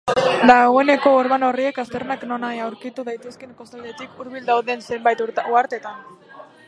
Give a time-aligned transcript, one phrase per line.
[0.51, 6.03] Dagoeneko orban horren aztarnak nonahi aurkitu daitezke kostaldetik hurbil dauden zenbait uhartetan.